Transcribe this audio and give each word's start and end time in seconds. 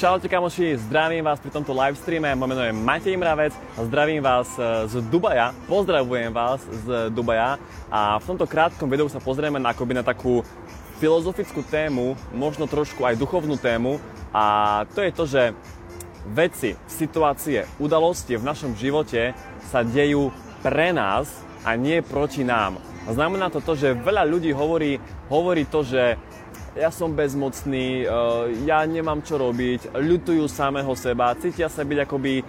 Čaute 0.00 0.32
kamoši, 0.32 0.80
zdravím 0.88 1.28
vás 1.28 1.36
pri 1.44 1.52
tomto 1.52 1.76
livestreame, 1.76 2.32
moje 2.32 2.48
meno 2.48 2.64
je 2.64 2.72
Matej 2.72 3.20
Mravec 3.20 3.52
a 3.52 3.84
zdravím 3.84 4.24
vás 4.24 4.48
e, 4.56 4.88
z 4.88 5.04
Dubaja, 5.12 5.52
pozdravujem 5.68 6.32
vás 6.32 6.64
z 6.64 7.12
Dubaja. 7.12 7.60
A 7.92 8.16
v 8.16 8.24
tomto 8.24 8.48
krátkom 8.48 8.88
videu 8.88 9.12
sa 9.12 9.20
pozrieme 9.20 9.60
na, 9.60 9.76
akoby 9.76 9.92
na 9.92 10.00
takú 10.00 10.40
filozofickú 11.04 11.60
tému, 11.68 12.16
možno 12.32 12.64
trošku 12.64 13.04
aj 13.04 13.20
duchovnú 13.20 13.60
tému. 13.60 14.00
A 14.32 14.88
to 14.96 15.04
je 15.04 15.12
to, 15.12 15.24
že 15.28 15.42
veci, 16.32 16.80
situácie, 16.88 17.68
udalosti 17.76 18.40
v 18.40 18.48
našom 18.48 18.72
živote 18.80 19.36
sa 19.68 19.84
dejú 19.84 20.32
pre 20.64 20.96
nás 20.96 21.28
a 21.60 21.76
nie 21.76 22.00
proti 22.00 22.40
nám. 22.40 22.80
Znamená 23.04 23.52
to 23.52 23.60
to, 23.60 23.76
že 23.76 24.00
veľa 24.00 24.24
ľudí 24.24 24.48
hovorí, 24.56 24.96
hovorí 25.28 25.68
to, 25.68 25.84
že 25.84 26.16
ja 26.78 26.90
som 26.94 27.10
bezmocný, 27.10 28.02
e, 28.02 28.14
ja 28.62 28.86
nemám 28.86 29.26
čo 29.26 29.42
robiť, 29.42 29.90
ľutujú 29.90 30.46
samého 30.46 30.94
seba, 30.94 31.34
cítia 31.34 31.66
sa 31.66 31.82
byť 31.82 31.98
akoby, 32.06 32.34
e, 32.40 32.44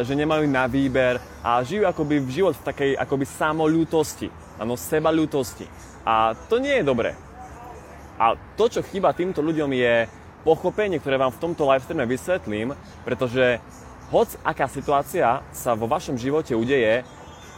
že 0.00 0.16
nemajú 0.16 0.48
na 0.48 0.64
výber 0.64 1.20
a 1.44 1.60
žijú 1.60 1.84
akoby 1.84 2.24
v 2.24 2.30
život 2.32 2.54
v 2.56 2.66
takej 2.72 2.90
akoby 2.96 3.24
samolútosti, 3.28 4.32
áno, 4.56 4.80
seba 4.80 5.12
ľútosti. 5.12 5.68
A 6.08 6.32
to 6.48 6.56
nie 6.56 6.80
je 6.80 6.88
dobré. 6.88 7.12
A 8.16 8.32
to, 8.56 8.72
čo 8.72 8.80
chýba 8.80 9.12
týmto 9.12 9.44
ľuďom 9.44 9.68
je 9.76 10.08
pochopenie, 10.40 10.96
ktoré 10.96 11.20
vám 11.20 11.34
v 11.34 11.42
tomto 11.42 11.68
livestreame 11.68 12.08
vysvetlím, 12.08 12.72
pretože 13.04 13.60
hoc 14.08 14.30
aká 14.46 14.70
situácia 14.70 15.42
sa 15.52 15.74
vo 15.74 15.90
vašom 15.90 16.16
živote 16.16 16.54
udeje, 16.54 17.02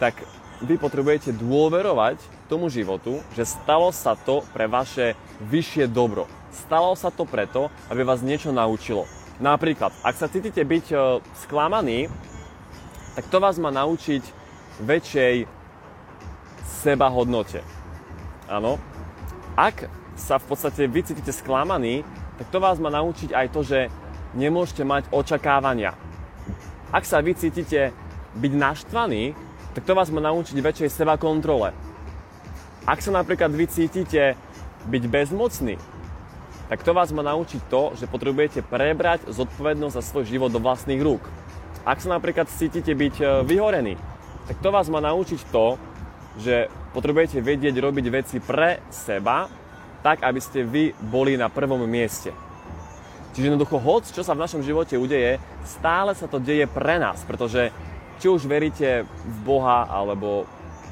tak 0.02 0.18
vy 0.62 0.74
potrebujete 0.78 1.30
dôverovať 1.34 2.18
tomu 2.50 2.66
životu, 2.72 3.22
že 3.34 3.46
stalo 3.46 3.94
sa 3.94 4.18
to 4.18 4.42
pre 4.50 4.66
vaše 4.66 5.14
vyššie 5.46 5.86
dobro. 5.86 6.26
Stalo 6.50 6.96
sa 6.98 7.14
to 7.14 7.22
preto, 7.28 7.70
aby 7.92 8.02
vás 8.02 8.24
niečo 8.24 8.50
naučilo. 8.50 9.06
Napríklad, 9.38 9.94
ak 10.02 10.18
sa 10.18 10.26
cítite 10.26 10.58
byť 10.58 10.86
e, 10.90 10.96
sklamaný, 11.46 12.10
tak 13.14 13.30
to 13.30 13.38
vás 13.38 13.54
má 13.62 13.70
naučiť 13.70 14.22
väčšej 14.82 15.46
sebahodnote. 16.82 17.62
Áno. 18.50 18.82
Ak 19.54 19.86
sa 20.18 20.42
v 20.42 20.44
podstate 20.50 20.90
vy 20.90 21.06
cítite 21.06 21.30
sklamaný, 21.30 22.02
tak 22.38 22.50
to 22.50 22.58
vás 22.58 22.82
má 22.82 22.90
naučiť 22.90 23.30
aj 23.34 23.46
to, 23.54 23.60
že 23.62 23.90
nemôžete 24.34 24.82
mať 24.82 25.06
očakávania. 25.14 25.94
Ak 26.90 27.06
sa 27.06 27.22
vy 27.22 27.34
cítite 27.34 27.94
byť 28.38 28.52
naštvaný, 28.54 29.34
tak 29.78 29.86
to 29.86 29.94
vás 29.94 30.10
má 30.10 30.18
naučiť 30.18 30.58
väčšej 30.58 30.90
seba 30.90 31.14
kontrole. 31.14 31.70
Ak 32.82 32.98
sa 32.98 33.14
napríklad 33.14 33.54
vy 33.54 33.70
cítite 33.70 34.34
byť 34.90 35.02
bezmocný, 35.06 35.78
tak 36.66 36.82
to 36.82 36.90
vás 36.90 37.14
má 37.14 37.22
naučiť 37.22 37.62
to, 37.70 37.94
že 37.94 38.10
potrebujete 38.10 38.66
prebrať 38.66 39.30
zodpovednosť 39.30 39.94
za 39.94 40.02
svoj 40.02 40.26
život 40.26 40.50
do 40.50 40.58
vlastných 40.58 40.98
rúk. 40.98 41.22
Ak 41.86 42.02
sa 42.02 42.10
napríklad 42.10 42.50
cítite 42.50 42.90
byť 42.90 43.14
e, 43.22 43.24
vyhorený, 43.46 43.94
tak 44.50 44.58
to 44.58 44.74
vás 44.74 44.90
má 44.90 44.98
naučiť 44.98 45.46
to, 45.54 45.78
že 46.42 46.66
potrebujete 46.90 47.38
vedieť 47.38 47.78
robiť 47.78 48.06
veci 48.10 48.42
pre 48.42 48.82
seba, 48.90 49.46
tak 50.02 50.26
aby 50.26 50.42
ste 50.42 50.66
vy 50.66 50.90
boli 50.98 51.38
na 51.38 51.46
prvom 51.46 51.86
mieste. 51.86 52.34
Čiže 53.30 53.54
jednoducho, 53.54 53.78
hoc, 53.78 54.10
čo 54.10 54.26
sa 54.26 54.34
v 54.34 54.42
našom 54.42 54.66
živote 54.66 54.98
udeje, 54.98 55.38
stále 55.62 56.18
sa 56.18 56.26
to 56.26 56.42
deje 56.42 56.66
pre 56.66 56.98
nás, 56.98 57.22
pretože 57.22 57.70
či 58.18 58.26
už 58.26 58.50
veríte 58.50 59.06
v 59.06 59.38
Boha, 59.46 59.86
alebo 59.86 60.44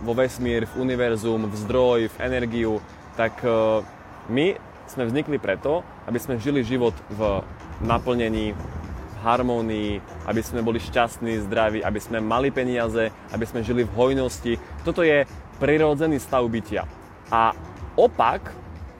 vo 0.02 0.12
vesmír, 0.14 0.66
v 0.66 0.86
univerzum, 0.86 1.50
v 1.50 1.55
zdroj, 1.56 2.00
v 2.12 2.16
energiu, 2.22 2.78
tak 3.16 3.41
e, 3.42 3.82
my 4.28 4.56
sme 4.86 5.08
vznikli 5.08 5.41
preto, 5.41 5.82
aby 6.06 6.19
sme 6.20 6.38
žili 6.38 6.62
život 6.62 6.94
v 7.10 7.42
naplnení, 7.82 8.54
v 8.54 9.16
harmónii, 9.24 9.91
aby 10.28 10.41
sme 10.44 10.62
boli 10.62 10.78
šťastní, 10.78 11.42
zdraví, 11.48 11.82
aby 11.82 11.98
sme 11.98 12.22
mali 12.22 12.54
peniaze, 12.54 13.10
aby 13.32 13.44
sme 13.48 13.66
žili 13.66 13.82
v 13.82 13.94
hojnosti. 13.97 14.60
Toto 14.86 15.02
je 15.02 15.27
prirodzený 15.58 16.20
stav 16.20 16.47
bytia. 16.47 16.87
A 17.32 17.56
opak 17.98 18.53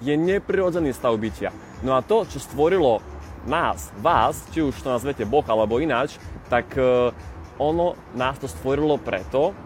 je 0.03 0.16
neprirodzený 0.16 0.91
stav 0.97 1.14
bytia. 1.20 1.54
No 1.84 1.94
a 1.94 2.03
to, 2.03 2.25
čo 2.26 2.41
stvorilo 2.41 3.04
nás, 3.47 3.94
vás, 4.03 4.43
či 4.50 4.64
už 4.64 4.75
to 4.82 4.91
nazvete 4.91 5.22
Boh 5.22 5.44
alebo 5.47 5.78
ináč, 5.78 6.19
tak 6.50 6.66
e, 6.75 7.14
ono 7.56 7.97
nás 8.12 8.37
to 8.37 8.49
stvorilo 8.49 9.00
preto, 9.00 9.56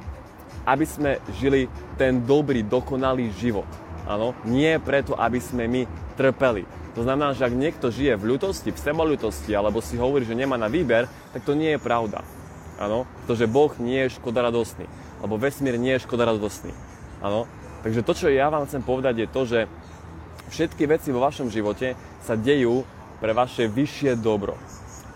aby 0.67 0.85
sme 0.87 1.19
žili 1.41 1.67
ten 1.97 2.23
dobrý, 2.23 2.63
dokonalý 2.63 3.33
život. 3.35 3.67
Áno, 4.07 4.35
nie 4.47 4.75
preto, 4.83 5.15
aby 5.15 5.39
sme 5.39 5.71
my 5.71 5.83
trpeli. 6.19 6.67
To 6.99 7.07
znamená, 7.07 7.31
že 7.33 7.47
ak 7.47 7.55
niekto 7.55 7.95
žije 7.95 8.19
v 8.19 8.35
ľutosti, 8.35 8.75
v 8.75 8.83
sebaľutosti, 8.83 9.55
alebo 9.55 9.79
si 9.79 9.95
hovorí, 9.95 10.27
že 10.27 10.35
nemá 10.35 10.59
na 10.59 10.67
výber, 10.67 11.07
tak 11.31 11.47
to 11.47 11.55
nie 11.55 11.79
je 11.79 11.81
pravda. 11.81 12.27
Áno, 12.81 13.07
pretože 13.25 13.47
Boh 13.47 13.71
nie 13.79 14.09
je 14.09 14.17
škodaradostný, 14.19 14.89
alebo 15.23 15.39
vesmír 15.39 15.79
nie 15.79 15.95
je 15.95 16.05
škodaradostný. 16.09 16.73
Áno, 17.23 17.47
takže 17.87 18.03
to, 18.03 18.13
čo 18.17 18.27
ja 18.33 18.51
vám 18.51 18.67
chcem 18.67 18.83
povedať, 18.83 19.15
je 19.23 19.29
to, 19.31 19.43
že 19.47 19.61
všetky 20.51 20.91
veci 20.91 21.15
vo 21.15 21.23
vašom 21.23 21.53
živote 21.53 21.95
sa 22.25 22.35
dejú 22.35 22.83
pre 23.23 23.37
vaše 23.37 23.69
vyššie 23.71 24.19
dobro 24.19 24.59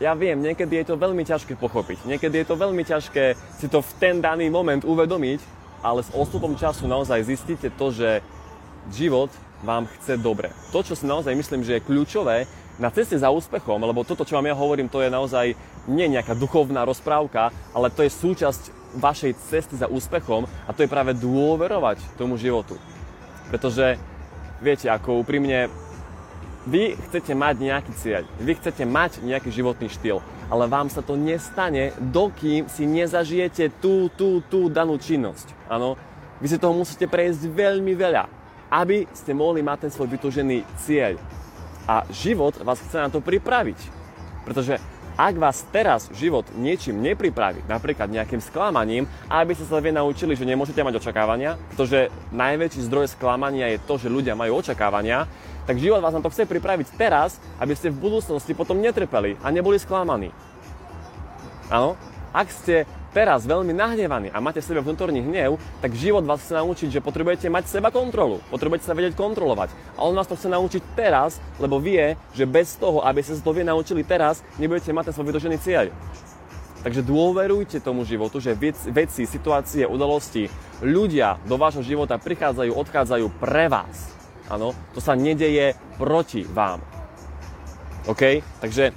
ja 0.05 0.13
viem, 0.13 0.37
niekedy 0.37 0.85
je 0.85 0.93
to 0.93 1.01
veľmi 1.01 1.25
ťažké 1.25 1.57
pochopiť, 1.57 2.05
niekedy 2.05 2.45
je 2.45 2.47
to 2.53 2.61
veľmi 2.61 2.85
ťažké 2.85 3.25
si 3.57 3.67
to 3.73 3.81
v 3.81 3.93
ten 3.97 4.21
daný 4.21 4.53
moment 4.53 4.85
uvedomiť, 4.85 5.41
ale 5.81 6.05
s 6.05 6.13
odstupom 6.13 6.53
času 6.61 6.85
naozaj 6.85 7.25
zistíte 7.25 7.73
to, 7.73 7.89
že 7.89 8.21
život 8.93 9.33
vám 9.65 9.89
chce 9.97 10.21
dobre. 10.21 10.53
To, 10.77 10.85
čo 10.85 10.93
si 10.93 11.09
naozaj 11.09 11.33
myslím, 11.33 11.65
že 11.65 11.81
je 11.81 11.87
kľúčové 11.89 12.45
na 12.77 12.93
ceste 12.93 13.17
za 13.17 13.33
úspechom, 13.33 13.81
lebo 13.81 14.05
toto, 14.05 14.29
čo 14.29 14.37
vám 14.37 14.45
ja 14.45 14.53
hovorím, 14.53 14.93
to 14.93 15.01
je 15.01 15.09
naozaj 15.09 15.57
nie 15.89 16.07
nejaká 16.13 16.37
duchovná 16.37 16.85
rozprávka, 16.85 17.49
ale 17.73 17.89
to 17.89 18.05
je 18.05 18.13
súčasť 18.13 18.63
vašej 19.01 19.33
cesty 19.49 19.75
za 19.81 19.89
úspechom 19.89 20.45
a 20.69 20.71
to 20.77 20.85
je 20.85 20.93
práve 20.93 21.17
dôverovať 21.17 21.97
tomu 22.21 22.37
životu. 22.37 22.77
Pretože, 23.49 23.97
viete, 24.61 24.93
ako 24.93 25.25
úprimne 25.25 25.73
vy 26.65 26.97
chcete 27.09 27.33
mať 27.37 27.55
nejaký 27.61 27.93
cieľ, 27.97 28.25
vy 28.41 28.53
chcete 28.57 28.85
mať 28.89 29.21
nejaký 29.21 29.53
životný 29.53 29.89
štýl, 29.93 30.25
ale 30.49 30.65
vám 30.69 30.89
sa 30.89 31.05
to 31.05 31.17
nestane, 31.17 31.93
dokým 32.01 32.69
si 32.69 32.89
nezažijete 32.89 33.69
tú, 33.81 34.09
tú, 34.13 34.41
tú 34.49 34.73
danú 34.73 34.97
činnosť. 34.97 35.53
Áno, 35.69 35.97
vy 36.41 36.47
si 36.49 36.61
toho 36.61 36.73
musíte 36.73 37.09
prejsť 37.09 37.53
veľmi 37.53 37.93
veľa, 37.97 38.25
aby 38.73 39.09
ste 39.13 39.37
mohli 39.37 39.61
mať 39.61 39.89
ten 39.89 39.93
svoj 39.93 40.09
vytúžený 40.13 40.65
cieľ. 40.81 41.21
A 41.85 42.09
život 42.09 42.57
vás 42.65 42.81
chce 42.81 42.97
na 42.97 43.13
to 43.13 43.21
pripraviť. 43.21 43.77
Pretože 44.49 44.81
ak 45.15 45.35
vás 45.39 45.63
teraz 45.71 46.11
život 46.11 46.43
niečím 46.59 46.99
nepripraví, 46.99 47.63
napríklad 47.71 48.11
nejakým 48.11 48.43
sklamaním, 48.43 49.07
aby 49.31 49.55
ste 49.55 49.67
sa 49.67 49.79
vy 49.79 49.95
naučili, 49.95 50.35
že 50.35 50.43
nemôžete 50.43 50.83
mať 50.83 50.99
očakávania, 50.99 51.55
pretože 51.71 52.11
najväčší 52.35 52.81
zdroj 52.91 53.15
sklamania 53.15 53.71
je 53.71 53.79
to, 53.87 53.95
že 53.95 54.11
ľudia 54.11 54.35
majú 54.35 54.59
očakávania, 54.59 55.31
tak 55.65 55.81
život 55.81 56.03
vás 56.03 56.13
na 56.13 56.21
to 56.21 56.29
chce 56.35 56.45
pripraviť 56.45 56.99
teraz, 56.99 57.39
aby 57.63 57.73
ste 57.73 57.89
v 57.89 58.01
budúcnosti 58.03 58.53
potom 58.53 58.83
netrpeli 58.83 59.39
a 59.41 59.49
neboli 59.55 59.81
sklamaní. 59.81 60.35
Áno? 61.73 61.97
Ak 62.35 62.51
ste 62.51 62.85
teraz 63.15 63.47
veľmi 63.47 63.71
nahnevaní 63.71 64.35
a 64.35 64.43
máte 64.43 64.59
v 64.59 64.67
sebe 64.67 64.83
vnútorný 64.83 65.23
hnev, 65.23 65.55
tak 65.79 65.95
život 65.95 66.27
vás 66.27 66.43
chce 66.43 66.59
naučiť, 66.59 66.89
že 66.91 67.01
potrebujete 67.01 67.47
mať 67.47 67.71
seba 67.71 67.95
kontrolu. 67.95 68.43
Potrebujete 68.51 68.91
sa 68.91 68.99
vedieť 68.99 69.15
kontrolovať. 69.15 69.71
A 69.95 70.03
on 70.03 70.19
vás 70.19 70.27
to 70.27 70.35
chce 70.35 70.51
naučiť 70.51 70.83
teraz, 70.99 71.39
lebo 71.63 71.79
vie, 71.79 72.19
že 72.35 72.45
bez 72.45 72.75
toho, 72.75 73.07
aby 73.07 73.23
ste 73.23 73.39
sa 73.39 73.47
to 73.47 73.55
vy 73.55 73.63
naučili 73.63 74.03
teraz, 74.03 74.43
nebudete 74.59 74.91
mať 74.91 75.09
ten 75.09 75.15
svoj 75.15 75.31
vytožený 75.31 75.57
cieľ. 75.63 75.95
Takže 76.83 77.01
dôverujte 77.01 77.81
tomu 77.81 78.05
životu, 78.05 78.45
že 78.45 78.53
veci, 78.93 79.25
situácie, 79.25 79.89
udalosti, 79.89 80.53
ľudia 80.85 81.41
do 81.49 81.57
vášho 81.57 81.81
života 81.81 82.21
prichádzajú, 82.21 82.77
odchádzajú 82.77 83.27
pre 83.41 83.73
vás. 83.73 84.13
Áno, 84.53 84.77
to 84.93 85.01
sa 85.01 85.17
nedeje 85.17 85.73
proti 85.97 86.45
vám. 86.45 86.85
OK? 88.05 88.45
Takže 88.61 88.93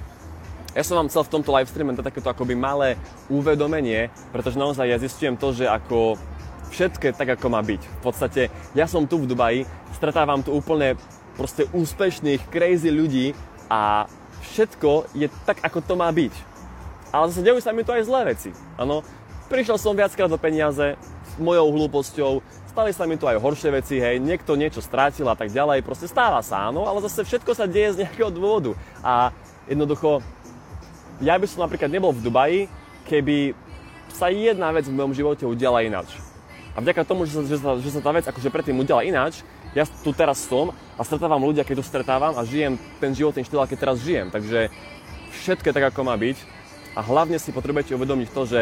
ja 0.76 0.82
som 0.84 1.00
vám 1.00 1.08
chcel 1.08 1.24
v 1.24 1.32
tomto 1.32 1.50
live 1.54 1.70
streame 1.70 1.96
dať 1.96 2.12
takéto 2.12 2.28
akoby 2.28 2.52
malé 2.52 3.00
uvedomenie, 3.32 4.12
pretože 4.34 4.60
naozaj 4.60 4.84
ja 4.88 5.00
zistujem 5.00 5.36
to, 5.40 5.56
že 5.56 5.64
ako 5.64 6.20
všetko 6.68 7.02
je 7.08 7.14
tak, 7.16 7.28
ako 7.40 7.46
má 7.48 7.60
byť. 7.64 7.82
V 7.82 8.00
podstate 8.04 8.42
ja 8.76 8.84
som 8.84 9.08
tu 9.08 9.16
v 9.16 9.28
Dubaji, 9.28 9.64
stretávam 9.96 10.44
tu 10.44 10.52
úplne 10.52 11.00
proste 11.40 11.64
úspešných, 11.72 12.52
crazy 12.52 12.92
ľudí 12.92 13.32
a 13.72 14.04
všetko 14.52 15.14
je 15.16 15.32
tak, 15.48 15.64
ako 15.64 15.80
to 15.80 15.94
má 15.96 16.10
byť. 16.12 16.34
Ale 17.08 17.32
zase 17.32 17.40
dejú 17.40 17.58
sa 17.64 17.72
mi 17.72 17.86
to 17.88 17.96
aj 17.96 18.04
zlé 18.04 18.36
veci. 18.36 18.52
Ano, 18.76 19.00
prišiel 19.48 19.80
som 19.80 19.96
viackrát 19.96 20.28
do 20.28 20.36
peniaze 20.36 21.00
s 21.00 21.32
mojou 21.40 21.72
hlúposťou, 21.72 22.44
stali 22.68 22.92
sa 22.92 23.08
mi 23.08 23.16
tu 23.16 23.24
aj 23.24 23.40
horšie 23.40 23.70
veci, 23.72 23.96
hej, 23.96 24.20
niekto 24.20 24.54
niečo 24.54 24.84
strátil 24.84 25.24
a 25.26 25.34
tak 25.34 25.48
ďalej, 25.48 25.82
proste 25.82 26.04
stáva 26.04 26.44
sa, 26.44 26.68
áno, 26.68 26.84
ale 26.84 27.00
zase 27.08 27.24
všetko 27.24 27.56
sa 27.56 27.64
deje 27.64 27.96
z 27.96 28.00
nejakého 28.04 28.28
dôvodu. 28.28 28.76
A 29.00 29.32
jednoducho 29.66 30.20
ja 31.18 31.34
by 31.34 31.46
som 31.50 31.66
napríklad 31.66 31.90
nebol 31.90 32.14
v 32.14 32.22
Dubaji, 32.22 32.60
keby 33.06 33.54
sa 34.12 34.30
jedna 34.32 34.70
vec 34.72 34.86
v 34.88 34.96
mojom 34.96 35.12
živote 35.14 35.44
udiala 35.44 35.84
ináč. 35.84 36.14
A 36.74 36.80
vďaka 36.80 37.02
tomu, 37.02 37.26
že 37.26 37.34
sa, 37.34 37.42
že 37.42 37.56
sa, 37.58 37.70
že 37.78 37.90
sa 37.90 38.00
tá 38.00 38.10
vec 38.14 38.24
akože 38.26 38.54
predtým 38.54 38.78
udiala 38.78 39.02
ináč, 39.02 39.42
ja 39.76 39.84
tu 39.84 40.14
teraz 40.14 40.40
som 40.46 40.72
a 40.96 41.02
stretávam 41.04 41.42
ľudia, 41.42 41.66
keď 41.66 41.82
tu 41.82 41.84
stretávam 41.84 42.34
a 42.38 42.42
žijem 42.46 42.80
ten 43.02 43.12
životný 43.12 43.44
štýl, 43.44 43.60
aký 43.60 43.76
teraz 43.76 44.00
žijem. 44.00 44.32
Takže 44.32 44.72
všetko 45.34 45.74
tak, 45.74 45.92
ako 45.92 46.08
má 46.08 46.16
byť 46.16 46.38
a 46.96 47.00
hlavne 47.04 47.36
si 47.36 47.52
potrebujete 47.52 47.92
uvedomiť 47.92 48.28
to, 48.32 48.42
že 48.48 48.60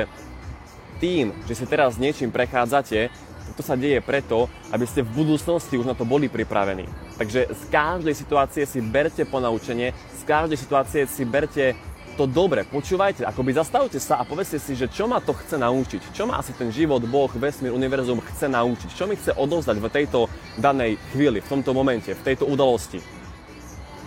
tým, 0.99 1.31
že 1.44 1.55
si 1.55 1.64
teraz 1.69 2.00
niečím 2.00 2.32
prechádzate, 2.32 3.12
to 3.55 3.62
sa 3.62 3.79
deje 3.79 4.02
preto, 4.02 4.50
aby 4.75 4.85
ste 4.85 5.00
v 5.06 5.14
budúcnosti 5.23 5.79
už 5.79 5.87
na 5.87 5.94
to 5.97 6.05
boli 6.05 6.29
pripravení. 6.29 6.85
Takže 7.17 7.49
z 7.49 7.62
každej 7.73 8.12
situácie 8.12 8.69
si 8.69 8.85
berte 8.85 9.25
ponaučenie, 9.25 9.94
z 9.94 10.23
každej 10.26 10.59
situácie 10.59 11.02
si 11.09 11.23
berte 11.25 11.73
to 12.17 12.25
dobre, 12.25 12.65
počúvajte, 12.65 13.29
akoby 13.29 13.53
zastavte 13.53 14.01
sa 14.01 14.17
a 14.17 14.25
povedzte 14.25 14.57
si, 14.57 14.73
že 14.73 14.89
čo 14.89 15.05
ma 15.05 15.21
to 15.21 15.37
chce 15.37 15.61
naučiť, 15.61 16.17
čo 16.17 16.25
ma 16.25 16.41
asi 16.41 16.57
ten 16.57 16.73
život, 16.73 17.05
Boh, 17.05 17.29
vesmír, 17.29 17.77
univerzum 17.77 18.25
chce 18.25 18.49
naučiť, 18.49 18.91
čo 18.97 19.05
mi 19.05 19.21
chce 19.21 19.37
odovzdať 19.37 19.77
v 19.77 19.93
tejto 19.93 20.19
danej 20.57 20.97
chvíli, 21.13 21.45
v 21.45 21.51
tomto 21.53 21.77
momente, 21.77 22.17
v 22.17 22.25
tejto 22.25 22.49
udalosti. 22.49 23.05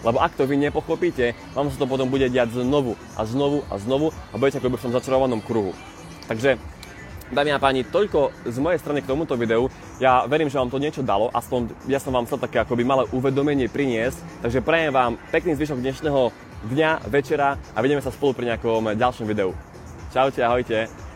Lebo 0.02 0.18
ak 0.26 0.34
to 0.34 0.50
vy 0.50 0.58
nepochopíte, 0.58 1.38
vám 1.54 1.70
sa 1.70 1.78
to 1.78 1.86
potom 1.86 2.10
bude 2.10 2.26
diať 2.34 2.58
znovu 2.58 2.98
a 3.14 3.22
znovu 3.30 3.62
a 3.70 3.78
znovu 3.78 4.10
a 4.34 4.36
budete 4.42 4.58
akoby 4.58 4.82
v 4.82 4.86
tom 4.90 4.96
začarovanom 4.96 5.46
kruhu. 5.46 5.78
Takže 6.26 6.58
Dámy 7.30 7.54
a 7.54 7.62
páni, 7.62 7.86
toľko 7.86 8.34
z 8.50 8.58
mojej 8.58 8.82
strany 8.82 9.06
k 9.06 9.14
tomuto 9.14 9.38
videu. 9.38 9.70
Ja 10.02 10.26
verím, 10.26 10.50
že 10.50 10.58
vám 10.58 10.74
to 10.74 10.82
niečo 10.82 11.06
dalo, 11.06 11.30
aspoň 11.30 11.78
ja 11.86 12.02
som 12.02 12.10
vám 12.10 12.26
chcel 12.26 12.42
také 12.42 12.58
akoby 12.58 12.82
malé 12.82 13.06
uvedomenie 13.14 13.70
priniesť. 13.70 14.18
Takže 14.42 14.66
prajem 14.66 14.90
vám 14.90 15.14
pekný 15.30 15.54
zvyšok 15.54 15.78
dnešného 15.78 16.49
dňa, 16.68 17.08
večera 17.08 17.56
a 17.56 17.78
vidíme 17.80 18.04
sa 18.04 18.12
spolu 18.12 18.36
pri 18.36 18.56
nejakom 18.56 18.96
ďalšom 19.00 19.26
videu. 19.30 19.56
Čaute, 20.12 20.42
ahojte. 20.44 21.09